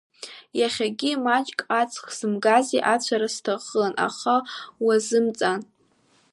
Иахагьы 0.59 1.11
маҷк 1.25 1.59
аҵх 1.79 2.03
сымгази, 2.17 2.85
ацәара 2.93 3.29
сҭахын, 3.35 3.93
аха 4.07 4.35
уазымҵаан. 4.85 5.61